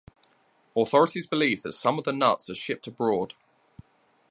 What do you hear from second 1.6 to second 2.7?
that some of the nuts are